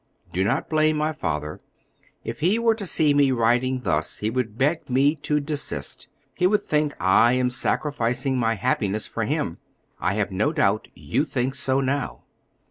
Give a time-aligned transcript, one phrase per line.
[0.33, 1.61] Do not blame my father;
[2.23, 6.47] if he were to see me writing thus he would beg me to desist; he
[6.47, 9.59] would think I am sacrificing my happiness for him.
[9.99, 12.23] I have no doubt you think so now.